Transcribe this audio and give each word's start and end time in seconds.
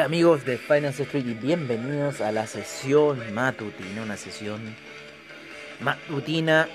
Hola 0.00 0.06
amigos 0.06 0.46
de 0.46 0.56
Finance 0.56 1.02
Street 1.02 1.26
y 1.26 1.34
bienvenidos 1.34 2.22
a 2.22 2.32
la 2.32 2.46
sesión 2.46 3.34
matutina, 3.34 4.02
una 4.02 4.16
sesión 4.16 4.74
matutina 5.78 6.66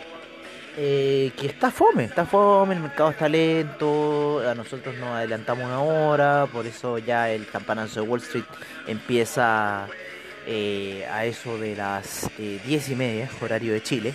eh, 0.77 1.31
que 1.35 1.47
está 1.47 1.71
fome, 1.71 2.03
está 2.03 2.27
fome, 2.27 2.75
el 2.75 2.81
mercado 2.81 3.09
está 3.09 3.27
lento, 3.27 4.47
a 4.47 4.53
nosotros 4.53 4.95
nos 4.97 5.09
adelantamos 5.09 5.65
una 5.65 5.79
hora, 5.79 6.45
por 6.45 6.67
eso 6.67 6.99
ya 6.99 7.31
el 7.31 7.47
campanazo 7.47 8.03
de 8.03 8.07
Wall 8.07 8.21
Street 8.21 8.45
empieza 8.85 9.87
eh, 10.45 11.07
a 11.11 11.25
eso 11.25 11.57
de 11.57 11.75
las 11.75 12.29
eh, 12.37 12.61
diez 12.63 12.89
y 12.89 12.95
media, 12.95 13.27
horario 13.41 13.73
de 13.73 13.81
Chile. 13.81 14.13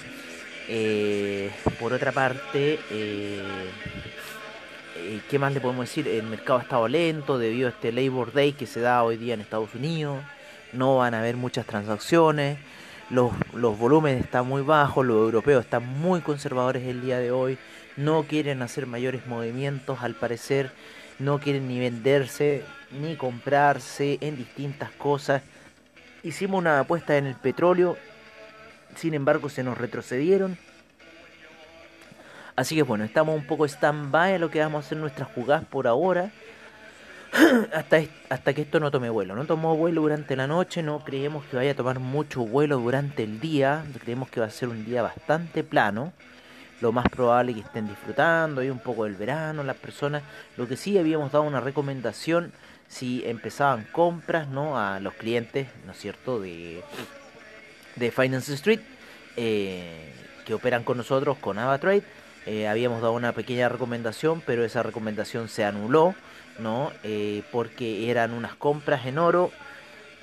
por 1.80 1.92
otra 1.92 2.12
parte, 2.12 2.78
eh, 5.00 5.20
¿qué 5.30 5.38
más 5.38 5.52
le 5.52 5.60
podemos 5.60 5.86
decir? 5.86 6.06
El 6.06 6.24
mercado 6.24 6.58
ha 6.58 6.62
estado 6.62 6.88
lento 6.88 7.38
debido 7.38 7.68
a 7.68 7.70
este 7.70 7.92
Labor 7.92 8.32
Day 8.32 8.52
que 8.52 8.66
se 8.66 8.80
da 8.80 9.02
hoy 9.02 9.16
día 9.16 9.34
en 9.34 9.40
Estados 9.40 9.74
Unidos. 9.74 10.22
No 10.72 10.98
van 10.98 11.14
a 11.14 11.20
haber 11.20 11.36
muchas 11.36 11.66
transacciones. 11.66 12.58
Los, 13.08 13.32
los 13.54 13.78
volúmenes 13.78 14.24
están 14.24 14.46
muy 14.46 14.62
bajos. 14.62 15.04
Los 15.06 15.16
europeos 15.16 15.64
están 15.64 15.86
muy 15.86 16.20
conservadores 16.20 16.86
el 16.86 17.00
día 17.00 17.18
de 17.18 17.32
hoy. 17.32 17.58
No 17.96 18.24
quieren 18.24 18.62
hacer 18.62 18.86
mayores 18.86 19.26
movimientos 19.26 20.02
al 20.02 20.14
parecer. 20.14 20.70
No 21.18 21.38
quieren 21.40 21.66
ni 21.66 21.80
venderse 21.80 22.62
ni 23.00 23.16
comprarse 23.16 24.18
en 24.20 24.36
distintas 24.36 24.90
cosas. 24.92 25.42
Hicimos 26.22 26.58
una 26.58 26.80
apuesta 26.80 27.16
en 27.16 27.26
el 27.26 27.34
petróleo. 27.34 27.96
Sin 28.96 29.14
embargo, 29.14 29.48
se 29.48 29.64
nos 29.64 29.78
retrocedieron 29.78 30.58
Así 32.56 32.74
que 32.74 32.82
bueno, 32.82 33.04
estamos 33.04 33.34
un 33.34 33.46
poco 33.46 33.64
stand-by 33.64 34.34
a 34.34 34.38
lo 34.38 34.50
que 34.50 34.60
vamos 34.60 34.84
a 34.84 34.86
hacer 34.86 34.98
nuestras 34.98 35.28
jugadas 35.32 35.64
por 35.64 35.86
ahora. 35.86 36.30
hasta, 37.72 38.00
hasta 38.28 38.54
que 38.54 38.62
esto 38.62 38.80
no 38.80 38.90
tome 38.90 39.10
vuelo. 39.10 39.34
No 39.34 39.44
tomó 39.44 39.76
vuelo 39.76 40.02
durante 40.02 40.36
la 40.36 40.46
noche, 40.46 40.82
no 40.82 41.00
creemos 41.04 41.44
que 41.46 41.56
vaya 41.56 41.72
a 41.72 41.74
tomar 41.74 41.98
mucho 41.98 42.40
vuelo 42.40 42.78
durante 42.78 43.22
el 43.22 43.40
día. 43.40 43.84
Creemos 44.00 44.28
que 44.28 44.40
va 44.40 44.46
a 44.46 44.50
ser 44.50 44.68
un 44.68 44.84
día 44.84 45.02
bastante 45.02 45.62
plano. 45.62 46.12
Lo 46.80 46.92
más 46.92 47.08
probable 47.08 47.52
es 47.52 47.58
que 47.58 47.64
estén 47.64 47.86
disfrutando, 47.88 48.62
hay 48.62 48.70
un 48.70 48.78
poco 48.78 49.04
del 49.04 49.14
verano 49.14 49.62
las 49.62 49.76
personas. 49.76 50.22
Lo 50.56 50.66
que 50.66 50.76
sí 50.76 50.98
habíamos 50.98 51.30
dado 51.30 51.44
una 51.44 51.60
recomendación 51.60 52.52
si 52.88 53.22
empezaban 53.26 53.86
compras 53.92 54.48
¿no? 54.48 54.78
a 54.78 54.98
los 54.98 55.14
clientes, 55.14 55.68
¿no 55.86 55.92
es 55.92 55.98
cierto?, 55.98 56.40
de, 56.40 56.82
de 57.96 58.10
Finance 58.10 58.54
Street, 58.54 58.80
eh, 59.36 60.12
que 60.44 60.54
operan 60.54 60.82
con 60.82 60.96
nosotros, 60.96 61.36
con 61.38 61.58
AvaTrade 61.58 62.02
eh, 62.46 62.68
habíamos 62.68 63.02
dado 63.02 63.12
una 63.12 63.32
pequeña 63.32 63.68
recomendación, 63.68 64.42
pero 64.44 64.64
esa 64.64 64.82
recomendación 64.82 65.48
se 65.48 65.64
anuló, 65.64 66.14
¿no? 66.58 66.92
Eh, 67.02 67.42
porque 67.52 68.10
eran 68.10 68.32
unas 68.32 68.54
compras 68.54 69.06
en 69.06 69.18
oro 69.18 69.50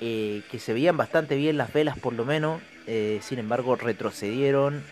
eh, 0.00 0.42
que 0.50 0.58
se 0.58 0.72
veían 0.72 0.96
bastante 0.96 1.36
bien 1.36 1.56
las 1.56 1.72
velas 1.72 1.98
por 1.98 2.12
lo 2.12 2.24
menos, 2.24 2.60
sin 3.20 3.38
embargo 3.38 3.76
retrocedieron 3.76 4.82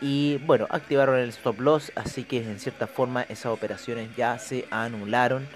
y 0.00 0.38
bueno, 0.46 0.66
activaron 0.70 1.18
el 1.18 1.28
stop 1.28 1.60
loss, 1.60 1.92
así 1.94 2.24
que 2.24 2.38
en 2.38 2.58
cierta 2.58 2.86
forma 2.86 3.22
esas 3.22 3.46
operaciones 3.46 4.08
ya 4.16 4.38
se 4.38 4.66
anularon. 4.70 5.46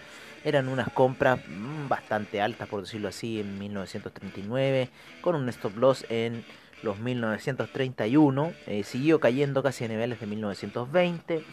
Eran 0.45 0.69
unas 0.69 0.91
compras 0.91 1.41
mm, 1.49 1.89
bastante 1.89 2.43
altas, 2.43 2.69
por 2.69 2.83
decirlo 2.83 3.09
así, 3.09 3.41
en 3.41 3.59
1939, 3.59 4.91
con 5.23 5.37
un 5.37 5.49
stop 5.49 5.77
loss 5.79 6.05
en 6.11 6.45
los 6.85 6.99
1931, 6.99 8.53
eh, 8.67 8.85
siguió 8.85 9.19
cayendo 9.19 9.63
casi 9.63 9.85
a 9.85 9.89
niveles 9.89 10.21
de 10.21 10.27
1920. 10.27 11.45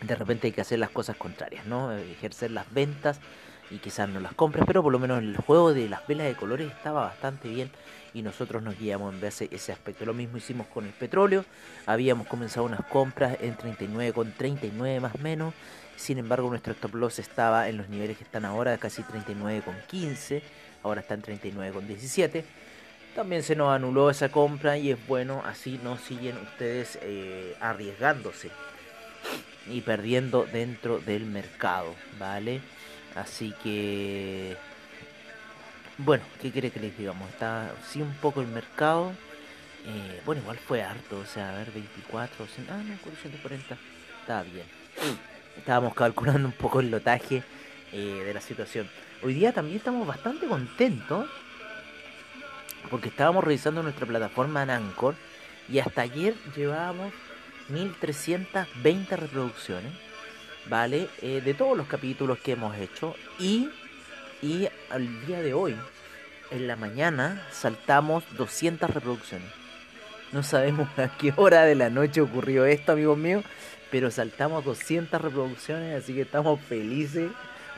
De 0.00 0.14
repente 0.14 0.46
hay 0.46 0.52
que 0.52 0.62
hacer 0.62 0.78
las 0.78 0.90
cosas 0.90 1.16
contrarias, 1.16 1.66
¿no? 1.66 1.92
Ejercer 1.92 2.50
las 2.50 2.72
ventas 2.72 3.20
y 3.70 3.76
quizás 3.78 4.08
no 4.08 4.20
las 4.20 4.32
compras, 4.32 4.64
pero 4.66 4.82
por 4.82 4.90
lo 4.90 4.98
menos 4.98 5.18
el 5.18 5.36
juego 5.36 5.74
de 5.74 5.88
las 5.88 6.06
velas 6.06 6.26
de 6.26 6.34
colores 6.34 6.72
estaba 6.72 7.02
bastante 7.02 7.48
bien 7.48 7.70
y 8.14 8.22
nosotros 8.22 8.62
nos 8.62 8.78
guiamos 8.78 9.14
en 9.14 9.22
ese, 9.22 9.48
ese 9.52 9.72
aspecto. 9.72 10.06
Lo 10.06 10.14
mismo 10.14 10.38
hicimos 10.38 10.66
con 10.68 10.86
el 10.86 10.92
petróleo, 10.92 11.44
habíamos 11.84 12.26
comenzado 12.26 12.64
unas 12.64 12.84
compras 12.86 13.36
en 13.40 13.54
39 13.54 14.14
con 14.14 14.32
39 14.32 15.00
más 15.00 15.18
menos, 15.18 15.52
sin 15.96 16.16
embargo 16.16 16.48
nuestro 16.48 16.72
stop 16.72 16.94
loss 16.94 17.18
estaba 17.18 17.68
en 17.68 17.76
los 17.76 17.90
niveles 17.90 18.16
que 18.16 18.24
están 18.24 18.46
ahora, 18.46 18.78
casi 18.78 19.02
39 19.02 19.60
con 19.62 19.74
15, 19.88 20.42
ahora 20.82 21.02
está 21.02 21.12
en 21.12 21.22
39 21.22 21.74
con 21.74 21.86
17 21.86 22.67
también 23.18 23.42
se 23.42 23.56
nos 23.56 23.74
anuló 23.74 24.10
esa 24.10 24.28
compra 24.28 24.78
y 24.78 24.92
es 24.92 25.06
bueno, 25.08 25.42
así 25.44 25.80
no 25.82 25.98
siguen 25.98 26.36
ustedes 26.36 27.00
eh, 27.02 27.56
arriesgándose 27.58 28.48
y 29.68 29.80
perdiendo 29.80 30.44
dentro 30.44 31.00
del 31.00 31.24
mercado, 31.24 31.96
¿vale? 32.20 32.60
Así 33.16 33.52
que, 33.60 34.56
bueno, 35.96 36.22
¿qué 36.40 36.52
quiere 36.52 36.70
que 36.70 36.78
les 36.78 36.96
digamos? 36.96 37.28
Está 37.30 37.74
sí 37.88 38.00
un 38.00 38.14
poco 38.22 38.40
el 38.40 38.46
mercado. 38.46 39.10
Eh, 39.84 40.22
bueno, 40.24 40.42
igual 40.42 40.58
fue 40.58 40.84
harto, 40.84 41.18
o 41.18 41.26
sea, 41.26 41.50
a 41.50 41.58
ver, 41.58 41.72
24, 41.72 42.46
ah, 42.70 42.82
no, 42.86 42.98
440, 43.02 43.76
está 44.20 44.42
bien. 44.44 44.66
Estábamos 45.56 45.92
calculando 45.92 46.46
un 46.46 46.54
poco 46.54 46.78
el 46.78 46.92
lotaje 46.92 47.42
eh, 47.92 48.22
de 48.24 48.32
la 48.32 48.40
situación. 48.40 48.88
Hoy 49.24 49.34
día 49.34 49.52
también 49.52 49.78
estamos 49.78 50.06
bastante 50.06 50.46
contentos 50.46 51.28
porque 52.90 53.08
estábamos 53.08 53.44
revisando 53.44 53.82
nuestra 53.82 54.06
plataforma 54.06 54.62
en 54.62 54.70
Anchor 54.70 55.14
y 55.68 55.78
hasta 55.78 56.02
ayer 56.02 56.34
llevábamos 56.56 57.12
1320 57.68 59.16
reproducciones, 59.16 59.92
¿vale? 60.68 61.08
Eh, 61.20 61.42
de 61.44 61.54
todos 61.54 61.76
los 61.76 61.86
capítulos 61.86 62.38
que 62.38 62.52
hemos 62.52 62.76
hecho 62.76 63.14
y, 63.38 63.68
y 64.42 64.68
al 64.90 65.26
día 65.26 65.42
de 65.42 65.54
hoy, 65.54 65.76
en 66.50 66.66
la 66.66 66.76
mañana, 66.76 67.46
saltamos 67.52 68.24
200 68.36 68.88
reproducciones. 68.90 69.48
No 70.32 70.42
sabemos 70.42 70.88
a 70.98 71.08
qué 71.16 71.32
hora 71.36 71.64
de 71.64 71.74
la 71.74 71.90
noche 71.90 72.20
ocurrió 72.20 72.64
esto, 72.64 72.92
amigos 72.92 73.18
míos, 73.18 73.44
pero 73.90 74.10
saltamos 74.10 74.64
200 74.64 75.20
reproducciones, 75.20 76.02
así 76.02 76.14
que 76.14 76.22
estamos 76.22 76.60
felices, 76.60 77.30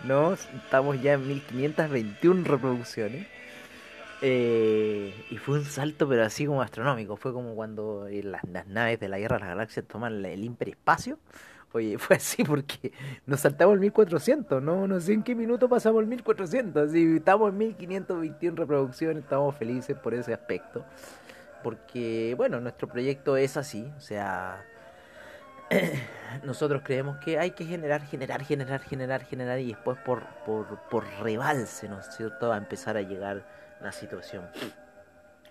¿no? 0.04 0.32
Estamos 0.32 1.00
ya 1.00 1.14
en 1.14 1.26
1521 1.28 2.44
reproducciones. 2.44 3.26
Eh, 4.22 5.14
y 5.30 5.36
fue 5.38 5.58
un 5.58 5.64
salto, 5.64 6.06
pero 6.08 6.24
así 6.24 6.46
como 6.46 6.62
astronómico. 6.62 7.16
Fue 7.16 7.32
como 7.32 7.54
cuando 7.54 8.06
eh, 8.06 8.22
las, 8.22 8.42
naves 8.66 9.00
de 9.00 9.08
la 9.08 9.18
Guerra 9.18 9.36
de 9.36 9.40
las 9.40 9.48
Galaxias 9.50 9.86
toman 9.86 10.24
el 10.24 10.44
hiperespacio. 10.44 11.18
Oye, 11.72 11.98
fue 11.98 12.16
así 12.16 12.44
porque 12.44 12.92
nos 13.26 13.40
saltamos 13.40 13.74
el 13.74 13.80
1400, 13.80 14.62
¿no? 14.62 14.86
No 14.86 15.00
sé 15.00 15.14
en 15.14 15.22
qué 15.22 15.34
minuto 15.34 15.68
pasamos 15.68 16.02
el 16.02 16.08
1400. 16.08 16.90
Así, 16.90 17.16
estamos 17.16 17.50
en 17.50 17.58
1521 17.58 18.56
reproducciones, 18.56 19.22
estamos 19.22 19.56
felices 19.56 19.96
por 19.96 20.14
ese 20.14 20.34
aspecto. 20.34 20.84
Porque, 21.62 22.34
bueno, 22.36 22.60
nuestro 22.60 22.88
proyecto 22.88 23.36
es 23.36 23.56
así. 23.56 23.90
O 23.96 24.00
sea, 24.00 24.64
nosotros 26.44 26.82
creemos 26.84 27.18
que 27.18 27.38
hay 27.38 27.52
que 27.52 27.64
generar, 27.64 28.02
generar, 28.06 28.44
generar, 28.44 28.82
generar, 28.82 29.24
generar. 29.24 29.58
Y 29.60 29.68
después 29.68 29.98
por, 29.98 30.26
por, 30.44 30.66
por 30.90 31.04
rebalse, 31.22 31.88
¿no 31.88 32.00
es 32.00 32.06
cierto? 32.16 32.52
A 32.52 32.56
empezar 32.58 32.96
a 32.96 33.02
llegar 33.02 33.44
la 33.80 33.92
situación. 33.92 34.48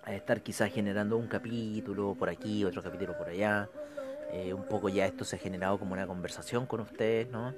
A 0.03 0.13
estar 0.13 0.41
quizás 0.41 0.71
generando 0.71 1.17
un 1.17 1.27
capítulo 1.27 2.15
por 2.17 2.29
aquí, 2.29 2.63
otro 2.65 2.81
capítulo 2.81 3.17
por 3.17 3.29
allá. 3.29 3.69
Eh, 4.31 4.53
un 4.53 4.63
poco 4.63 4.89
ya 4.89 5.05
esto 5.05 5.25
se 5.25 5.35
ha 5.35 5.39
generado 5.39 5.79
como 5.79 5.93
una 5.93 6.05
conversación 6.05 6.65
con 6.65 6.81
ustedes, 6.81 7.29
¿no? 7.29 7.53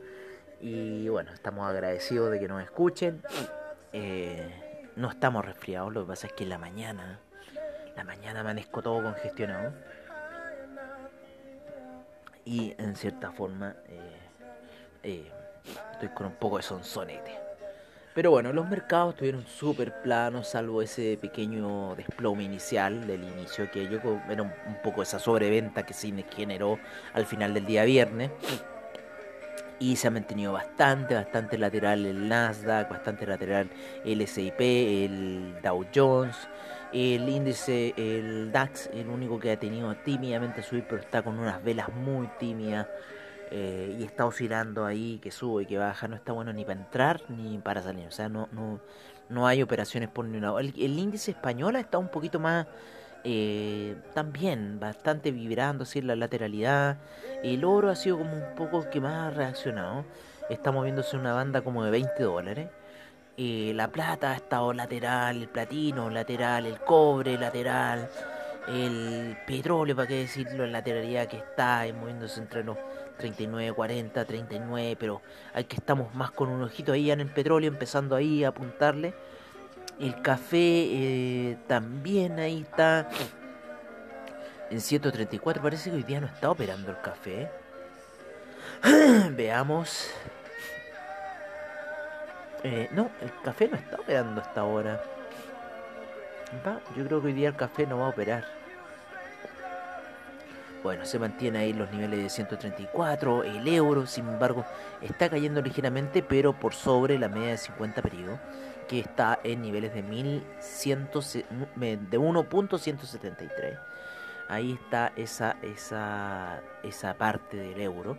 Y 0.62 1.09
bueno, 1.09 1.31
estamos 1.33 1.68
agradecidos 1.68 2.31
de 2.31 2.39
que 2.39 2.47
nos 2.47 2.63
escuchen. 2.63 3.21
Eh, 3.94 4.89
no 4.95 5.09
estamos 5.09 5.44
resfriados, 5.44 5.94
lo 5.94 6.01
que 6.01 6.07
pasa 6.07 6.27
es 6.27 6.33
que 6.33 6.44
en 6.44 6.50
la 6.50 6.57
mañana, 6.57 7.19
la 7.95 8.03
mañana 8.03 8.41
amanezco 8.41 8.81
todo 8.81 9.03
congestionado. 9.03 9.73
Y 12.45 12.73
en 12.77 12.95
cierta 12.95 13.31
forma, 13.31 13.75
eh, 15.03 15.31
estoy 15.94 16.09
con 16.09 16.27
un 16.27 16.35
poco 16.35 16.57
de 16.57 16.63
sonsonete. 16.63 17.50
Pero 18.13 18.31
bueno, 18.31 18.51
los 18.51 18.67
mercados 18.69 19.13
estuvieron 19.13 19.45
súper 19.47 20.01
planos, 20.01 20.49
salvo 20.49 20.81
ese 20.81 21.17
pequeño 21.21 21.95
desplome 21.95 22.43
inicial 22.43 23.07
del 23.07 23.23
inicio, 23.23 23.71
que 23.71 23.87
yo 23.87 23.99
era 24.29 24.43
un 24.43 24.81
poco 24.83 25.01
esa 25.01 25.17
sobreventa 25.17 25.85
que 25.85 25.93
se 25.93 26.11
generó 26.35 26.77
al 27.13 27.25
final 27.25 27.53
del 27.53 27.65
día 27.65 27.85
viernes. 27.85 28.31
Y 29.79 29.95
se 29.95 30.09
ha 30.09 30.11
mantenido 30.11 30.51
bastante, 30.51 31.15
bastante 31.15 31.57
lateral 31.57 32.05
el 32.05 32.27
Nasdaq, 32.27 32.89
bastante 32.89 33.25
lateral 33.25 33.69
el 34.05 34.27
SIP, 34.27 34.59
el 34.59 35.55
Dow 35.63 35.85
Jones, 35.95 36.35
el 36.93 37.27
índice, 37.27 37.93
el 37.95 38.51
DAX, 38.51 38.89
el 38.93 39.07
único 39.07 39.39
que 39.39 39.51
ha 39.51 39.57
tenido 39.57 39.95
tímidamente 39.95 40.61
subir, 40.61 40.85
pero 40.87 41.01
está 41.01 41.23
con 41.23 41.39
unas 41.39 41.63
velas 41.63 41.87
muy 41.93 42.27
tímidas. 42.39 42.87
Eh, 43.53 43.98
y 44.00 44.03
está 44.03 44.25
oscilando 44.25 44.86
ahí, 44.86 45.19
que 45.21 45.30
sube, 45.30 45.65
que 45.65 45.77
baja, 45.77 46.07
no 46.07 46.15
está 46.15 46.31
bueno 46.31 46.53
ni 46.53 46.63
para 46.63 46.80
entrar 46.80 47.21
ni 47.30 47.57
para 47.57 47.81
salir. 47.81 48.07
O 48.07 48.12
sea, 48.12 48.30
no, 48.30 48.48
no, 48.53 48.80
no 49.27 49.45
hay 49.45 49.62
operaciones 49.62 50.07
por 50.09 50.24
ningún 50.25 50.44
lado. 50.44 50.59
El, 50.59 50.74
índice 50.77 51.31
español 51.31 51.75
está 51.75 51.98
un 51.98 52.07
poquito 52.07 52.39
más, 52.39 52.68
eh, 53.25 53.95
también, 54.13 54.80
bastante 54.80 55.31
vibrando, 55.31 55.83
así 55.83 56.00
en 56.00 56.07
la 56.07 56.15
lateralidad. 56.15 56.98
El 57.44 57.65
oro 57.65 57.89
ha 57.89 57.95
sido 57.95 58.19
como 58.19 58.33
un 58.33 58.56
poco 58.56 58.89
que 58.89 59.01
más 59.01 59.33
ha 59.33 59.36
reaccionado. 59.36 60.06
Está 60.50 60.71
moviéndose 60.71 61.18
una 61.18 61.33
banda 61.33 61.62
como 61.62 61.83
de 61.83 61.92
20 61.92 62.24
dólares. 62.24 62.69
Eh, 63.38 63.74
la 63.75 63.89
plata 63.89 64.31
ha 64.31 64.36
estado 64.36 64.71
lateral, 64.71 65.42
el 65.42 65.50
platino 65.50 66.09
lateral, 66.09 66.65
el 66.65 66.80
cobre 66.80 67.38
lateral, 67.38 68.09
el 68.68 69.38
petróleo, 69.47 69.95
para 69.95 70.07
qué 70.07 70.15
decirlo, 70.19 70.63
en 70.63 70.71
lateralidad 70.71 71.27
que 71.27 71.38
está, 71.38 71.86
moviéndose 72.00 72.39
entre 72.39 72.63
los 72.63 72.77
39, 73.21 73.73
40, 73.73 74.25
39, 74.25 74.97
pero 75.00 75.21
hay 75.53 75.63
que 75.63 75.77
estamos 75.77 76.13
más 76.13 76.31
con 76.31 76.50
un 76.50 76.63
ojito 76.63 76.91
ahí 76.91 77.12
en 77.12 77.21
el 77.21 77.29
petróleo, 77.29 77.69
empezando 77.69 78.15
ahí 78.15 78.44
a 78.44 78.50
apuntarle. 78.50 79.13
El 80.00 80.21
café 80.21 80.57
eh, 80.57 81.57
también 81.68 82.39
ahí 82.39 82.62
está 82.62 83.07
en 84.69 84.81
134, 84.81 85.62
parece 85.62 85.89
que 85.89 85.97
hoy 85.97 86.03
día 86.03 86.19
no 86.19 86.27
está 86.27 86.50
operando 86.50 86.91
el 86.91 87.00
café. 87.01 87.50
Veamos. 89.31 90.09
Eh, 92.63 92.89
no, 92.91 93.09
el 93.21 93.31
café 93.44 93.68
no 93.68 93.77
está 93.77 93.97
operando 93.97 94.41
hasta 94.41 94.62
ahora. 94.62 95.03
yo 96.95 97.06
creo 97.06 97.21
que 97.21 97.27
hoy 97.27 97.33
día 97.33 97.50
el 97.50 97.56
café 97.56 97.85
no 97.85 98.00
va 98.00 98.07
a 98.07 98.09
operar. 98.09 98.60
Bueno, 100.83 101.06
se 101.06 101.19
mantiene 101.19 101.60
ahí 101.60 101.74
los 101.74 101.92
niveles 101.92 102.24
de 102.24 102.30
134, 102.30 103.44
el 103.44 103.68
euro, 103.68 104.07
sin 104.07 104.28
embargo, 104.28 104.66
está 105.01 105.30
cayendo 105.30 105.62
ligeramente, 105.62 106.24
pero 106.24 106.54
por 106.54 106.74
sobre 106.74 107.19
la 107.19 107.30
media 107.30 107.51
de 107.51 107.57
50 107.57 108.01
periodos, 108.01 108.39
que 108.88 109.00
está 109.00 109.39
en 109.44 109.62
niveles 109.62 109.94
de, 109.94 110.01
1100, 110.01 111.10
de 111.75 112.19
1.173. 112.19 113.80
Ahí 114.50 114.74
está 114.74 115.13
esa, 115.16 115.56
esa, 115.62 116.62
esa 116.81 117.13
parte 117.13 117.57
del 117.57 117.80
euro. 117.80 118.18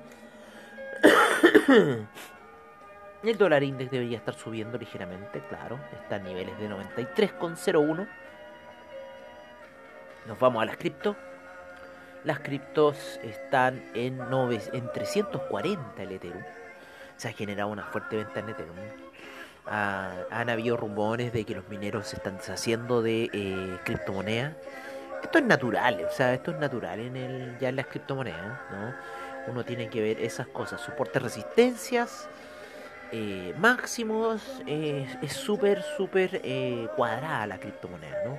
El 3.25 3.39
dólar 3.39 3.63
index 3.63 3.91
debería 3.91 4.19
estar 4.19 4.35
subiendo 4.35 4.79
ligeramente, 4.79 5.41
claro, 5.49 5.79
está 5.93 6.17
en 6.17 6.25
niveles 6.25 6.59
de 6.59 6.69
93,01. 6.69 8.09
Nos 10.27 10.39
vamos 10.39 10.63
a 10.63 10.67
las 10.67 10.77
cripto. 10.77 11.17
Las 12.25 12.39
criptos 12.39 13.19
están 13.25 13.83
en, 13.95 14.21
en 14.73 14.93
340 14.93 16.03
el 16.03 16.13
Ethereum. 16.13 16.45
Se 17.17 17.29
ha 17.29 17.33
generado 17.33 17.69
una 17.69 17.83
fuerte 17.85 18.17
venta 18.17 18.41
en 18.41 18.49
Ethereum. 18.49 18.77
Han 19.67 20.49
habido 20.49 20.77
rumores 20.77 21.33
de 21.33 21.45
que 21.45 21.55
los 21.55 21.69
mineros 21.69 22.07
se 22.07 22.17
están 22.17 22.37
deshaciendo 22.37 23.03
de 23.03 23.29
eh, 23.33 23.79
criptomonedas. 23.85 24.55
Esto 25.23 25.39
es 25.39 25.45
natural, 25.45 26.05
o 26.09 26.13
sea, 26.13 26.35
esto 26.35 26.53
es 26.53 26.59
natural 26.59 27.01
en 27.01 27.17
el, 27.17 27.59
ya 27.59 27.69
en 27.69 27.77
las 27.77 27.87
criptomonedas, 27.87 28.61
¿no? 28.71 28.95
Uno 29.49 29.65
tiene 29.65 29.89
que 29.89 30.01
ver 30.01 30.21
esas 30.21 30.47
cosas, 30.49 30.81
soporte 30.81 31.19
resistencias, 31.19 32.29
eh, 33.13 33.55
máximos, 33.57 34.43
eh, 34.67 35.07
es 35.23 35.33
súper, 35.33 35.83
súper 35.97 36.41
cuadrada 36.97 37.47
la 37.47 37.59
criptomoneda, 37.59 38.17
¿no? 38.25 38.39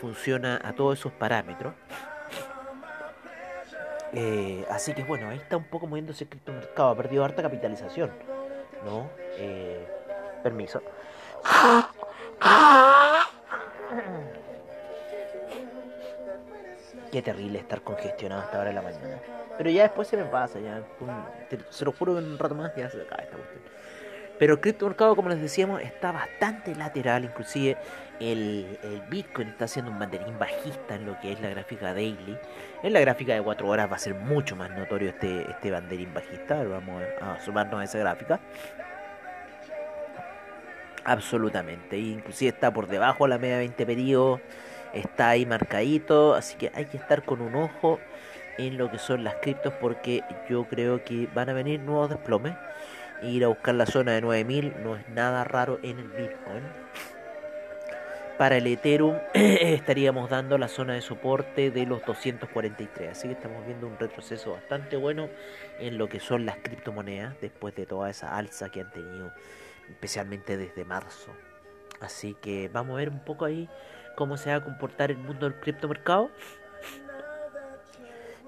funciona 0.00 0.58
a 0.64 0.72
todos 0.72 0.98
esos 0.98 1.12
parámetros. 1.12 1.74
Eh, 4.12 4.64
así 4.70 4.94
que 4.94 5.04
bueno, 5.04 5.28
ahí 5.28 5.38
está 5.38 5.56
un 5.56 5.64
poco 5.64 5.86
moviéndose 5.86 6.24
el 6.24 6.30
criptomercado, 6.30 6.90
ha 6.90 6.96
perdido 6.96 7.24
harta 7.24 7.42
capitalización, 7.42 8.10
¿no? 8.84 9.10
Eh, 9.36 9.86
permiso. 10.42 10.80
Qué 17.10 17.22
terrible 17.22 17.58
estar 17.58 17.82
congestionado 17.82 18.42
hasta 18.42 18.58
ahora 18.58 18.70
de 18.70 18.74
la 18.74 18.82
mañana. 18.82 19.20
Pero 19.56 19.70
ya 19.70 19.82
después 19.82 20.06
se 20.08 20.16
me 20.16 20.24
pasa, 20.24 20.60
ya. 20.60 20.82
Se 21.70 21.84
lo 21.84 21.92
juro 21.92 22.14
que 22.14 22.20
en 22.20 22.32
un 22.32 22.38
rato 22.38 22.54
más 22.54 22.74
ya 22.76 22.90
se 22.90 23.00
acaba 23.00 23.22
esta 23.22 23.36
cuestión. 23.36 23.62
Pero 24.38 24.54
el 24.54 24.60
criptomercado, 24.60 25.16
como 25.16 25.30
les 25.30 25.40
decíamos, 25.40 25.80
está 25.80 26.12
bastante 26.12 26.74
lateral. 26.74 27.24
Inclusive 27.24 27.76
el, 28.20 28.78
Bitcoin 29.08 29.48
está 29.48 29.64
haciendo 29.64 29.90
un 29.90 29.98
banderín 29.98 30.38
bajista 30.38 30.94
en 30.94 31.06
lo 31.06 31.18
que 31.20 31.32
es 31.32 31.40
la 31.40 31.48
gráfica 31.48 31.94
daily. 31.94 32.36
En 32.82 32.92
la 32.92 33.00
gráfica 33.00 33.34
de 33.34 33.42
4 33.42 33.66
horas 33.66 33.90
va 33.90 33.96
a 33.96 33.98
ser 33.98 34.14
mucho 34.14 34.54
más 34.54 34.70
notorio 34.70 35.10
este, 35.10 35.50
este 35.50 35.70
banderín 35.70 36.12
bajista. 36.12 36.62
Vamos 36.64 37.02
a 37.20 37.40
sumarnos 37.40 37.80
a 37.80 37.84
esa 37.84 37.98
gráfica. 37.98 38.40
Absolutamente. 41.04 41.96
Inclusive 41.98 42.50
está 42.50 42.72
por 42.72 42.88
debajo 42.88 43.24
de 43.24 43.30
la 43.30 43.38
media 43.38 43.58
20 43.58 43.86
periodos. 43.86 44.40
Está 44.92 45.30
ahí 45.30 45.46
marcadito. 45.46 46.34
Así 46.34 46.56
que 46.56 46.70
hay 46.74 46.86
que 46.86 46.98
estar 46.98 47.22
con 47.22 47.40
un 47.40 47.54
ojo 47.54 48.00
en 48.58 48.76
lo 48.76 48.90
que 48.90 48.98
son 48.98 49.24
las 49.24 49.34
criptos 49.36 49.72
porque 49.80 50.22
yo 50.48 50.64
creo 50.64 51.04
que 51.04 51.28
van 51.34 51.48
a 51.50 51.52
venir 51.52 51.80
nuevos 51.80 52.08
desplomes 52.10 52.54
ir 53.22 53.44
a 53.44 53.48
buscar 53.48 53.74
la 53.74 53.86
zona 53.86 54.12
de 54.12 54.20
9000 54.20 54.82
no 54.82 54.96
es 54.96 55.08
nada 55.08 55.44
raro 55.44 55.78
en 55.82 55.98
el 55.98 56.08
Bitcoin. 56.08 56.62
Para 58.38 58.58
el 58.58 58.66
Ethereum 58.66 59.18
estaríamos 59.34 60.28
dando 60.28 60.58
la 60.58 60.68
zona 60.68 60.94
de 60.94 61.00
soporte 61.00 61.70
de 61.70 61.86
los 61.86 62.04
243. 62.04 63.10
Así 63.10 63.28
que 63.28 63.34
estamos 63.34 63.64
viendo 63.64 63.86
un 63.86 63.98
retroceso 63.98 64.52
bastante 64.52 64.96
bueno 64.96 65.30
en 65.78 65.96
lo 65.96 66.08
que 66.08 66.20
son 66.20 66.44
las 66.44 66.58
criptomonedas 66.58 67.40
después 67.40 67.74
de 67.74 67.86
toda 67.86 68.10
esa 68.10 68.36
alza 68.36 68.68
que 68.68 68.82
han 68.82 68.90
tenido, 68.90 69.32
especialmente 69.88 70.58
desde 70.58 70.84
marzo. 70.84 71.32
Así 72.00 72.34
que 72.34 72.68
vamos 72.68 72.94
a 72.94 72.98
ver 72.98 73.08
un 73.08 73.24
poco 73.24 73.46
ahí 73.46 73.70
cómo 74.16 74.36
se 74.36 74.50
va 74.50 74.56
a 74.56 74.64
comportar 74.64 75.10
el 75.10 75.18
mundo 75.18 75.48
del 75.48 75.58
criptomercado. 75.58 76.30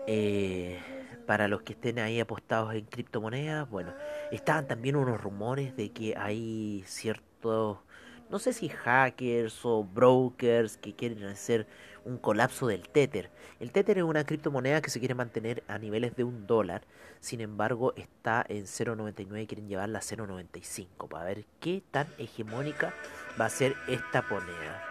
Eh, 0.07 0.79
para 1.27 1.47
los 1.47 1.61
que 1.61 1.75
estén 1.75 1.99
ahí 1.99 2.21
apostados 2.21 2.75
en 2.75 2.87
criptomonedas, 2.87 3.69
bueno, 3.69 3.93
estaban 4.31 4.67
también 4.67 4.97
unos 4.97 5.21
rumores 5.21 5.77
de 5.77 5.91
que 5.91 6.17
hay 6.17 6.85
ciertos, 6.87 7.79
no 8.31 8.39
sé 8.39 8.53
si 8.53 8.69
hackers 8.69 9.61
o 9.65 9.85
brokers 9.85 10.77
que 10.77 10.95
quieren 10.95 11.25
hacer 11.25 11.67
un 12.05 12.19
colapso 12.19 12.67
del 12.67 12.89
Tether. 12.89 13.31
El 13.61 13.73
Tether 13.73 13.99
es 13.99 14.05
una 14.05 14.25
criptomoneda 14.25 14.81
que 14.81 14.91
se 14.91 14.99
quiere 14.99 15.15
mantener 15.15 15.63
a 15.69 15.79
niveles 15.79 16.17
de 16.17 16.25
un 16.25 16.47
dólar, 16.47 16.83
sin 17.21 17.41
embargo 17.41 17.93
está 17.97 18.45
en 18.49 18.65
0.99 18.65 19.43
y 19.43 19.47
quieren 19.47 19.69
llevarla 19.69 19.99
a 19.99 20.03
0.95 20.03 21.09
para 21.09 21.25
ver 21.25 21.45
qué 21.61 21.83
tan 21.91 22.07
hegemónica 22.19 22.95
va 23.41 23.47
a 23.47 23.51
ser 23.51 23.75
esta 23.89 24.23
moneda. 24.23 24.85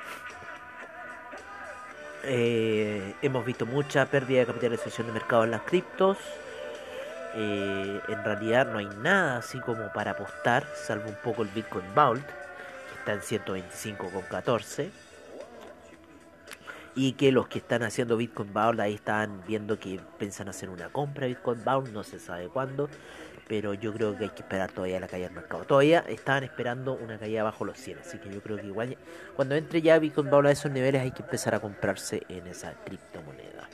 Eh, 2.24 3.16
hemos 3.22 3.46
visto 3.46 3.66
mucha 3.66 4.06
pérdida 4.08 4.40
de 4.40 4.48
capitalización 4.48 5.08
de 5.08 5.14
mercado 5.14 5.44
en 5.46 5.52
las 5.52 5.62
criptos. 5.62 6.18
Eh, 7.40 8.02
en 8.08 8.24
realidad 8.24 8.66
no 8.66 8.80
hay 8.80 8.90
nada 9.02 9.38
así 9.38 9.60
como 9.60 9.94
para 9.94 10.12
apostar, 10.12 10.66
salvo 10.76 11.08
un 11.08 11.18
poco 11.24 11.44
el 11.44 11.50
Bitcoin 11.50 11.86
Vault, 11.94 12.26
que 12.26 13.00
está 13.00 13.14
en 13.14 13.44
125,14. 13.44 14.90
Y 16.96 17.14
que 17.14 17.32
los 17.32 17.48
que 17.48 17.60
están 17.60 17.84
haciendo 17.84 18.18
Bitcoin 18.18 18.52
Vault 18.52 18.80
ahí 18.80 18.96
están 18.96 19.44
viendo 19.48 19.78
que 19.80 20.00
piensan 20.18 20.50
hacer 20.50 20.70
una 20.70 20.90
compra 20.90 21.28
de 21.28 21.36
Bitcoin 21.36 21.64
Vault, 21.64 21.90
no 21.90 22.04
se 22.04 22.18
sabe 22.18 22.48
cuándo 22.48 22.90
pero 23.48 23.74
yo 23.74 23.94
creo 23.94 24.18
que 24.18 24.26
hay 24.26 24.30
que 24.30 24.42
esperar 24.42 24.72
todavía 24.72 25.00
la 25.00 25.08
caída 25.08 25.28
del 25.28 25.36
mercado. 25.36 25.64
Todavía 25.64 26.00
estaban 26.08 26.44
esperando 26.44 26.94
una 26.94 27.18
caída 27.18 27.44
bajo 27.44 27.64
los 27.66 27.78
100, 27.78 28.00
así 28.00 28.18
que 28.18 28.30
yo 28.30 28.42
creo 28.42 28.58
que 28.58 28.68
igual 28.68 28.98
cuando 29.36 29.56
entre 29.56 29.82
ya 29.82 29.98
Bitcoin 30.00 30.28
va 30.28 30.50
a 30.50 30.52
esos 30.52 30.72
niveles 30.72 31.02
hay 31.02 31.12
que 31.12 31.24
empezar 31.24 31.56
a 31.56 31.60
comprarse 31.60 32.24
en 32.30 32.48
esa 32.48 32.74
criptomoneda. 32.84 33.70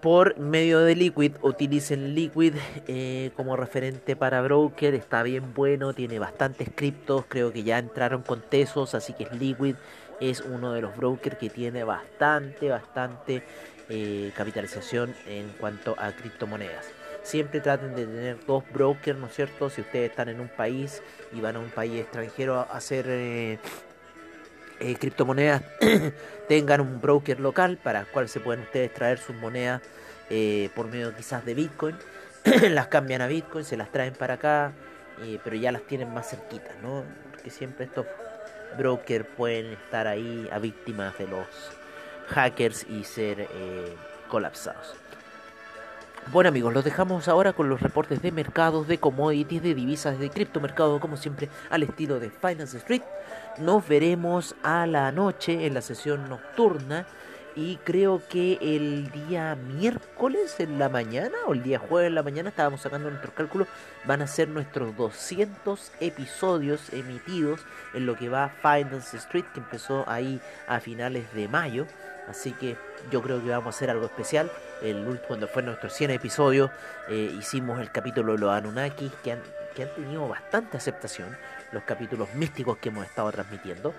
Por 0.00 0.38
medio 0.38 0.80
de 0.80 0.94
Liquid, 0.94 1.32
utilicen 1.42 2.14
Liquid 2.14 2.54
eh, 2.88 3.32
como 3.36 3.54
referente 3.54 4.16
para 4.16 4.40
broker, 4.40 4.94
está 4.94 5.22
bien 5.22 5.52
bueno, 5.52 5.92
tiene 5.92 6.18
bastantes 6.18 6.70
criptos, 6.74 7.26
creo 7.28 7.52
que 7.52 7.64
ya 7.64 7.76
entraron 7.76 8.22
con 8.22 8.40
Tesos, 8.40 8.94
así 8.94 9.12
que 9.12 9.28
Liquid 9.38 9.74
es 10.18 10.40
uno 10.40 10.72
de 10.72 10.80
los 10.80 10.96
brokers 10.96 11.36
que 11.36 11.50
tiene 11.50 11.84
bastante, 11.84 12.70
bastante 12.70 13.42
eh, 13.90 14.32
capitalización 14.34 15.14
en 15.26 15.50
cuanto 15.60 15.94
a 15.98 16.12
criptomonedas. 16.12 16.86
siempre 17.22 17.60
traten 17.60 17.94
de 17.94 18.06
tener 18.06 18.38
dos 18.46 18.64
brokers, 18.72 19.18
¿no 19.18 19.26
es 19.26 19.34
cierto? 19.34 19.68
Si 19.68 19.82
ustedes 19.82 20.10
están 20.10 20.30
en 20.30 20.40
un 20.40 20.48
país 20.48 21.02
y 21.34 21.42
van 21.42 21.56
a 21.56 21.58
un 21.58 21.68
país 21.68 22.00
extranjero 22.00 22.54
a 22.54 22.62
hacer 22.62 23.04
eh, 23.06 23.58
eh, 24.80 24.96
criptomonedas, 24.98 25.62
tengan 26.48 26.80
un 26.80 27.00
broker 27.00 27.38
local 27.40 27.78
para 27.82 28.00
el 28.00 28.06
cual 28.06 28.28
se 28.28 28.40
pueden 28.40 28.62
ustedes 28.62 28.92
traer 28.92 29.18
sus 29.18 29.36
monedas 29.36 29.82
eh, 30.30 30.70
por 30.74 30.88
medio 30.88 31.14
quizás 31.14 31.44
de 31.44 31.54
Bitcoin, 31.54 31.96
las 32.70 32.88
cambian 32.88 33.20
a 33.22 33.26
Bitcoin, 33.26 33.64
se 33.64 33.76
las 33.76 33.90
traen 33.92 34.14
para 34.14 34.34
acá, 34.34 34.72
pero 35.44 35.54
ya 35.56 35.70
las 35.70 35.82
tienen 35.82 36.12
más 36.14 36.30
cerquitas, 36.30 36.74
¿no? 36.82 37.04
Porque 37.30 37.50
siempre 37.50 37.84
estos 37.84 38.06
brokers 38.78 39.26
pueden 39.36 39.66
estar 39.66 40.06
ahí 40.06 40.48
a 40.50 40.58
víctimas 40.58 41.18
de 41.18 41.26
los 41.26 41.46
hackers 42.28 42.86
y 42.88 43.04
ser 43.04 43.48
colapsados. 44.28 44.94
Bueno 46.28 46.50
amigos, 46.50 46.72
los 46.72 46.84
dejamos 46.84 47.26
ahora 47.26 47.52
con 47.52 47.68
los 47.68 47.80
reportes 47.80 48.22
de 48.22 48.30
mercados, 48.30 48.86
de 48.86 48.98
commodities, 48.98 49.62
de 49.62 49.74
divisas, 49.74 50.18
de 50.20 50.30
criptomercado, 50.30 51.00
como 51.00 51.16
siempre 51.16 51.48
al 51.70 51.82
estilo 51.82 52.20
de 52.20 52.30
Finance 52.30 52.76
Street. 52.76 53.02
Nos 53.58 53.88
veremos 53.88 54.54
a 54.62 54.86
la 54.86 55.10
noche 55.10 55.66
en 55.66 55.74
la 55.74 55.80
sesión 55.80 56.28
nocturna 56.28 57.04
y 57.56 57.78
creo 57.78 58.22
que 58.28 58.58
el 58.60 59.10
día 59.10 59.56
miércoles 59.56 60.60
en 60.60 60.78
la 60.78 60.88
mañana 60.88 61.36
o 61.48 61.52
el 61.52 61.64
día 61.64 61.80
jueves 61.80 62.08
en 62.08 62.14
la 62.14 62.22
mañana 62.22 62.50
estábamos 62.50 62.82
sacando 62.82 63.10
nuestros 63.10 63.34
cálculos, 63.34 63.66
van 64.04 64.22
a 64.22 64.28
ser 64.28 64.48
nuestros 64.48 64.96
200 64.96 65.92
episodios 65.98 66.92
emitidos 66.92 67.60
en 67.92 68.06
lo 68.06 68.16
que 68.16 68.28
va 68.28 68.50
Finance 68.62 69.16
Street 69.16 69.46
que 69.52 69.60
empezó 69.60 70.08
ahí 70.08 70.40
a 70.68 70.78
finales 70.78 71.32
de 71.34 71.48
mayo. 71.48 71.86
Así 72.30 72.52
que 72.52 72.76
yo 73.10 73.20
creo 73.22 73.42
que 73.42 73.50
vamos 73.50 73.66
a 73.66 73.76
hacer 73.76 73.90
algo 73.90 74.06
especial. 74.06 74.50
El, 74.82 75.20
cuando 75.26 75.48
fue 75.48 75.62
nuestro 75.62 75.90
100 75.90 76.12
episodio, 76.12 76.70
eh, 77.08 77.34
hicimos 77.38 77.80
el 77.80 77.90
capítulo 77.90 78.34
de 78.34 78.38
los 78.38 78.50
Anunnakis, 78.50 79.12
que 79.24 79.32
han, 79.32 79.42
que 79.74 79.82
han 79.82 79.94
tenido 79.96 80.28
bastante 80.28 80.76
aceptación, 80.76 81.36
los 81.72 81.82
capítulos 81.82 82.32
místicos 82.34 82.78
que 82.78 82.90
hemos 82.90 83.04
estado 83.04 83.32
transmitiendo. 83.32 83.92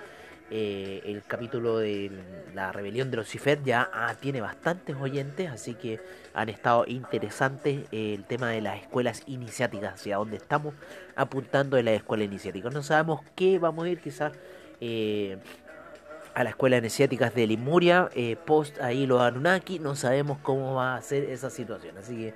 Eh, 0.49 1.01
el 1.05 1.23
capítulo 1.23 1.77
de 1.77 2.11
la 2.53 2.71
rebelión 2.71 3.09
de 3.11 3.17
Lucifer 3.17 3.61
ya 3.63 3.89
ah, 3.93 4.15
tiene 4.19 4.41
bastantes 4.41 4.95
oyentes, 4.95 5.49
así 5.49 5.75
que 5.75 5.99
han 6.33 6.49
estado 6.49 6.85
interesantes 6.87 7.85
eh, 7.91 8.13
el 8.15 8.23
tema 8.25 8.49
de 8.49 8.61
las 8.61 8.81
escuelas 8.81 9.23
iniciáticas, 9.27 9.95
hacia 9.95 10.17
dónde 10.17 10.37
estamos 10.37 10.73
apuntando 11.15 11.77
en 11.77 11.85
las 11.85 11.95
escuelas 11.95 12.27
iniciáticas. 12.27 12.73
No 12.73 12.81
sabemos 12.81 13.21
qué 13.35 13.59
vamos 13.59 13.85
a 13.85 13.89
ir, 13.89 13.99
quizás 13.99 14.33
a 16.33 16.43
la 16.43 16.51
escuela 16.51 16.77
iniciáticas 16.77 17.33
de 17.35 17.47
Limuria, 17.47 18.09
eh, 18.15 18.35
post 18.45 18.79
ahí 18.81 19.05
los 19.05 19.21
Anunnaki, 19.21 19.79
no 19.79 19.95
sabemos 19.95 20.37
cómo 20.41 20.75
va 20.75 20.95
a 20.95 21.01
ser 21.01 21.23
esa 21.25 21.49
situación, 21.49 21.97
así 21.97 22.15
que 22.15 22.33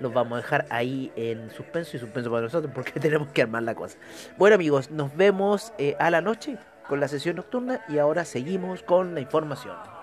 los 0.00 0.12
vamos 0.12 0.38
a 0.38 0.42
dejar 0.42 0.66
ahí 0.70 1.12
en 1.16 1.50
suspenso 1.50 1.96
y 1.96 2.00
suspenso 2.00 2.30
para 2.30 2.42
nosotros 2.42 2.72
porque 2.74 2.92
tenemos 3.00 3.28
que 3.28 3.42
armar 3.42 3.62
la 3.62 3.74
cosa. 3.74 3.98
Bueno 4.36 4.54
amigos, 4.54 4.90
nos 4.90 5.16
vemos 5.16 5.72
eh, 5.78 5.96
a 5.98 6.10
la 6.10 6.20
noche 6.20 6.58
con 6.88 7.00
la 7.00 7.08
sesión 7.08 7.36
nocturna 7.36 7.80
y 7.88 7.98
ahora 7.98 8.24
seguimos 8.24 8.82
con 8.82 9.14
la 9.14 9.20
información. 9.20 9.97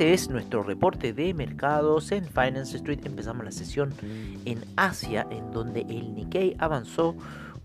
Este 0.00 0.14
es 0.14 0.30
nuestro 0.30 0.62
reporte 0.62 1.12
de 1.12 1.34
mercados 1.34 2.10
en 2.10 2.24
Finance 2.24 2.74
Street. 2.78 3.00
Empezamos 3.04 3.44
la 3.44 3.52
sesión 3.52 3.92
en 4.46 4.64
Asia, 4.74 5.26
en 5.30 5.52
donde 5.52 5.82
el 5.82 6.14
Nikkei 6.14 6.56
avanzó 6.58 7.14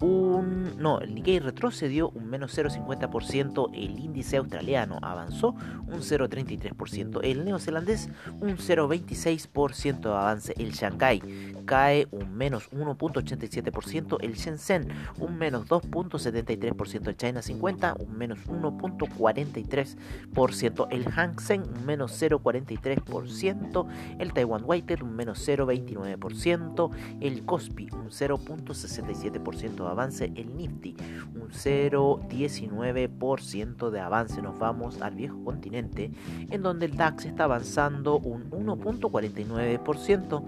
un... 0.01 0.24
No, 0.43 0.99
el 0.99 1.15
Nikkei 1.15 1.39
retrocedió 1.39 2.09
un 2.09 2.29
menos 2.29 2.57
0,50%, 2.57 3.69
el 3.73 3.99
índice 3.99 4.37
australiano 4.37 4.99
avanzó 5.01 5.55
un 5.87 6.01
0,33%, 6.01 7.21
el 7.23 7.45
neozelandés 7.45 8.09
un 8.39 8.57
0,26% 8.57 10.01
de 10.01 10.09
avance, 10.09 10.53
el 10.57 10.71
Shanghai 10.71 11.21
cae 11.65 12.07
un 12.11 12.35
menos 12.35 12.69
1.87%, 12.71 14.17
el 14.21 14.33
Shenzhen 14.33 14.89
un 15.19 15.37
menos 15.37 15.67
2.73%, 15.67 17.07
el 17.07 17.17
China 17.17 17.41
50 17.41 17.95
un 17.99 18.17
menos 18.17 18.39
1.43%, 18.47 20.87
el 20.91 21.05
Hang 21.05 21.39
Seng 21.39 21.63
un 21.63 21.85
menos 21.85 22.21
0.43%, 22.21 23.87
el 24.19 24.33
Taiwan 24.33 24.63
Weighted 24.65 25.01
un 25.01 25.15
menos 25.15 25.47
0.29%, 25.47 26.91
el 27.21 27.45
Kospi 27.45 27.87
un 27.91 28.09
0.67% 28.09 29.75
de 29.75 29.87
avance, 29.87 30.24
el 30.35 30.55
Nifty 30.55 30.95
un 31.35 31.49
0.19% 31.49 33.89
de 33.89 33.99
avance, 33.99 34.41
nos 34.41 34.57
vamos 34.57 35.01
al 35.01 35.15
viejo 35.15 35.43
continente 35.43 36.11
en 36.49 36.61
donde 36.61 36.85
el 36.87 36.95
DAX 36.95 37.25
está 37.25 37.43
avanzando 37.45 38.17
un 38.17 38.49
1.49%, 38.51 40.43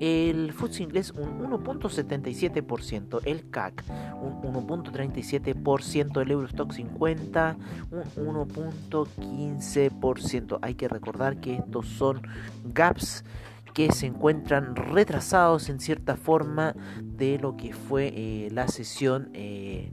el 0.00 0.52
FTSE 0.52 0.82
inglés 0.82 1.14
un 1.16 1.40
1.77%, 1.40 3.20
el 3.24 3.48
CAC 3.50 3.84
un 4.20 4.42
1.37%, 4.42 6.20
el 6.20 6.30
Eurostock 6.30 6.72
50 6.72 7.56
un 7.90 8.04
1.15%. 8.48 10.58
Hay 10.62 10.74
que 10.74 10.88
recordar 10.88 11.40
que 11.40 11.56
estos 11.56 11.86
son 11.86 12.22
gaps 12.64 13.24
que 13.74 13.92
se 13.92 14.06
encuentran 14.06 14.76
retrasados 14.76 15.68
en 15.68 15.80
cierta 15.80 16.16
forma 16.16 16.76
de 17.02 17.38
lo 17.38 17.56
que 17.56 17.72
fue 17.72 18.12
eh, 18.14 18.50
la 18.52 18.68
sesión 18.68 19.30
eh, 19.34 19.90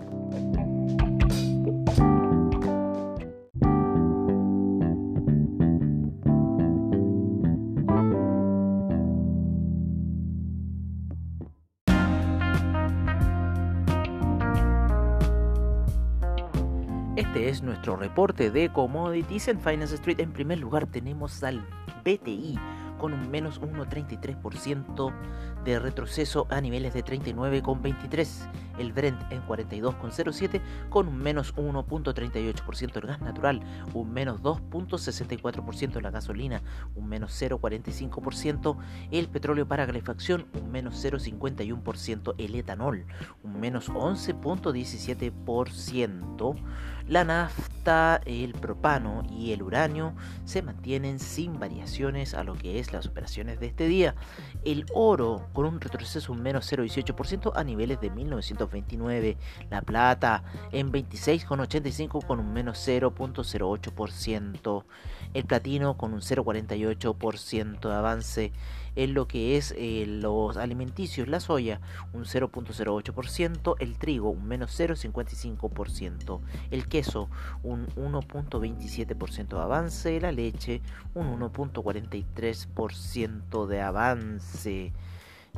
Este 17.29 17.47
es 17.47 17.61
nuestro 17.61 17.95
reporte 17.95 18.49
de 18.49 18.69
commodities 18.69 19.49
en 19.49 19.59
Finance 19.59 19.93
Street. 19.93 20.19
En 20.19 20.33
primer 20.33 20.57
lugar 20.57 20.87
tenemos 20.87 21.43
al 21.43 21.63
BTI 22.03 22.57
con 22.97 23.13
un 23.13 23.29
menos 23.29 23.61
1,33% 23.61 25.13
de 25.63 25.77
retroceso 25.77 26.47
a 26.49 26.59
niveles 26.59 26.95
de 26.95 27.05
39,23. 27.05 28.49
El 28.79 28.93
Brent 28.93 29.19
en 29.31 29.45
42,07 29.45 30.61
con 30.89 31.07
un 31.07 31.17
menos 31.17 31.55
1,38%. 31.55 32.95
El 32.95 33.07
gas 33.07 33.21
natural 33.21 33.61
un 33.93 34.11
menos 34.11 34.41
2,64%. 34.41 36.01
La 36.01 36.09
gasolina 36.11 36.61
un 36.95 37.07
menos 37.07 37.39
0,45%. 37.41 38.77
El 39.11 39.27
petróleo 39.27 39.67
para 39.67 39.85
calefacción 39.85 40.47
un 40.53 40.71
menos 40.71 41.03
0,51%. 41.03 42.35
El 42.37 42.55
etanol 42.55 43.05
un 43.43 43.59
menos 43.59 43.89
11,17%. 43.89 46.55
La 47.07 47.23
nafta, 47.23 48.21
el 48.25 48.53
propano 48.53 49.23
y 49.31 49.51
el 49.51 49.63
uranio 49.63 50.13
se 50.45 50.61
mantienen 50.61 51.17
sin 51.17 51.59
variaciones 51.59 52.35
a 52.35 52.43
lo 52.43 52.53
que 52.53 52.77
es 52.79 52.93
las 52.93 53.07
operaciones 53.07 53.59
de 53.59 53.65
este 53.65 53.87
día. 53.87 54.13
El 54.63 54.85
oro 54.93 55.47
con 55.53 55.65
un 55.65 55.81
retroceso 55.81 56.31
un 56.31 56.43
menos 56.43 56.71
0,18% 56.71 57.53
a 57.55 57.63
niveles 57.63 57.99
de 57.99 58.11
1929. 58.69 59.37
La 59.69 59.81
plata 59.81 60.43
en 60.71 60.91
26,85 60.91 62.25
con 62.25 62.39
un 62.39 62.53
menos 62.53 62.87
0,08%. 62.87 64.85
El 65.33 65.45
platino 65.45 65.97
con 65.97 66.13
un 66.13 66.21
0,48% 66.21 67.89
de 67.89 67.93
avance 67.93 68.53
en 68.95 69.13
lo 69.13 69.27
que 69.27 69.57
es 69.57 69.73
eh, 69.77 70.05
los 70.07 70.57
alimenticios, 70.57 71.27
la 71.27 71.39
soya 71.39 71.79
un 72.13 72.25
0.08%, 72.25 73.75
el 73.79 73.97
trigo 73.97 74.29
un 74.29 74.47
menos 74.47 74.79
0.55%, 74.79 76.39
el 76.71 76.87
queso 76.87 77.29
un 77.63 77.87
1.27% 77.95 79.47
de 79.47 79.61
avance, 79.61 80.19
la 80.19 80.31
leche 80.31 80.81
un 81.13 81.39
1.43% 81.39 83.67
de 83.67 83.81
avance. 83.81 84.91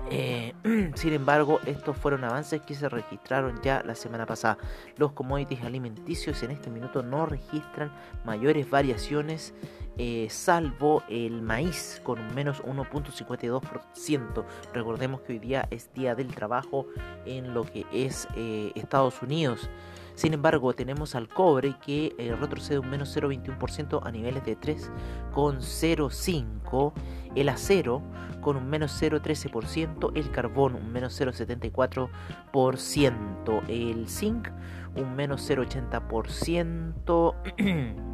Eh, 0.10 0.54
sin 0.96 1.14
embargo, 1.14 1.60
estos 1.66 1.98
fueron 1.98 2.24
avances 2.24 2.62
que 2.62 2.76
se 2.76 2.88
registraron 2.90 3.62
ya 3.62 3.84
la 3.86 3.96
semana 3.96 4.26
pasada. 4.26 4.58
Los 4.98 5.12
commodities 5.14 5.64
alimenticios 5.64 6.44
en 6.44 6.52
este 6.52 6.70
minuto 6.70 7.04
no 7.04 7.26
registran 7.26 7.92
mayores 8.26 8.70
variaciones, 8.70 9.54
eh, 9.98 10.28
salvo 10.30 11.04
el 11.10 11.42
maíz 11.42 12.00
con 12.04 12.20
un 12.20 12.34
menos 12.34 12.64
1.52%. 12.64 14.46
Recordemos 14.74 15.22
que 15.22 15.34
hoy 15.34 15.40
día 15.40 15.68
es 15.72 15.94
día 15.94 16.16
del 16.16 16.34
trabajo 16.34 16.88
en 17.26 17.54
lo 17.54 17.64
que 17.64 17.86
es 17.94 18.28
eh, 18.36 18.72
Estados 18.76 19.22
Unidos. 19.22 19.70
Sin 20.16 20.34
embargo, 20.34 20.74
tenemos 20.74 21.16
al 21.16 21.30
cobre 21.30 21.76
que 21.84 22.14
retrocede 22.40 22.80
un 22.80 22.90
menos 22.90 23.16
0,21% 23.16 24.02
a 24.04 24.12
niveles 24.12 24.44
de 24.46 24.58
3,05%, 24.58 26.94
el 27.36 27.50
acero 27.50 28.02
con 28.42 28.58
un 28.58 28.70
menos 28.70 29.02
0,13%, 29.02 30.12
el 30.16 30.30
carbón 30.32 30.76
un 30.76 30.92
menos 30.92 31.20
0,74%, 31.20 33.64
el 33.68 34.08
zinc 34.10 34.50
un 34.96 35.16
menos 35.16 35.50
0,80%. 35.50 38.04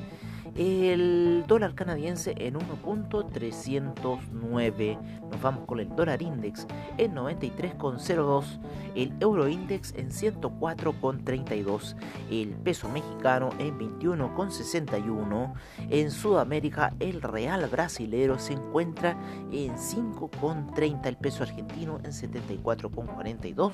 el 0.56 1.44
dólar 1.46 1.74
canadiense 1.74 2.34
en 2.38 2.54
1.309. 2.54 4.98
Nos 5.30 5.42
vamos 5.42 5.66
con 5.66 5.80
el 5.80 5.94
dólar 5.94 6.22
index 6.22 6.66
en 6.98 7.14
93,02. 7.14 8.58
El 8.94 9.12
euro 9.20 9.48
index 9.48 9.92
en 9.96 10.10
104,32. 10.10 11.96
El 12.30 12.50
peso 12.50 12.88
mexicano 12.88 13.50
en 13.58 13.76
21,61. 13.78 15.52
En 15.90 16.10
Sudamérica 16.10 16.94
el 16.98 17.20
real 17.22 17.66
brasilero 17.66 18.38
se 18.38 18.54
encuentra 18.54 19.16
en 19.52 19.76
5,30. 19.76 21.06
El 21.06 21.16
peso 21.16 21.44
argentino 21.44 22.00
en 22.02 22.10
74,42. 22.10 23.72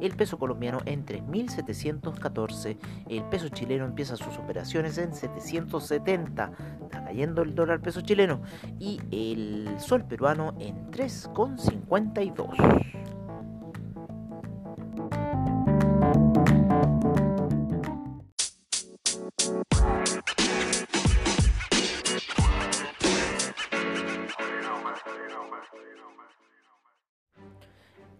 El 0.00 0.16
peso 0.16 0.38
colombiano 0.38 0.80
en 0.86 1.06
3.714. 1.06 2.76
El 3.08 3.22
peso 3.24 3.48
chileno 3.48 3.84
empieza 3.84 4.16
sus 4.16 4.38
operaciones 4.38 4.96
en 4.98 5.14
770 5.14 6.07
está 6.14 6.50
cayendo 6.90 7.42
el 7.42 7.54
dólar 7.54 7.80
peso 7.80 8.00
chileno 8.00 8.40
y 8.78 9.00
el 9.10 9.68
sol 9.78 10.04
peruano 10.04 10.54
en 10.58 10.90
3,52. 10.90 12.98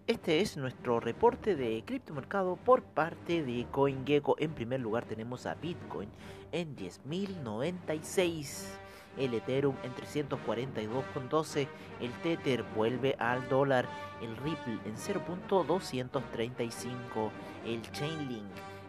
Este 0.09 0.41
es 0.41 0.57
nuestro 0.57 0.99
reporte 0.99 1.55
de 1.55 1.83
criptomercado 1.85 2.55
por 2.55 2.81
parte 2.81 3.43
de 3.43 3.67
CoinGecko. 3.71 4.37
En 4.39 4.53
primer 4.53 4.79
lugar 4.79 5.05
tenemos 5.05 5.45
a 5.45 5.53
Bitcoin 5.53 6.09
en 6.51 6.75
10.096, 6.75 8.65
el 9.17 9.33
Ethereum 9.33 9.75
en 9.83 9.95
342.12, 9.95 11.67
el 11.99 12.11
Tether 12.21 12.61
vuelve 12.75 13.15
al 13.19 13.49
dólar, 13.49 13.89
el 14.21 14.37
Ripple 14.37 14.77
en 14.85 14.95
0.235, 14.95 17.31
el 17.65 17.81
Chainlink 17.91 18.45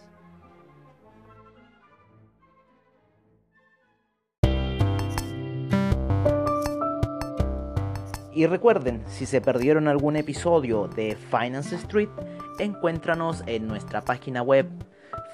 Y 8.34 8.46
recuerden, 8.46 9.04
si 9.06 9.26
se 9.26 9.40
perdieron 9.40 9.86
algún 9.86 10.16
episodio 10.16 10.88
de 10.88 11.16
Finance 11.16 11.76
Street, 11.76 12.10
encuéntranos 12.58 13.44
en 13.46 13.68
nuestra 13.68 14.02
página 14.02 14.42
web 14.42 14.68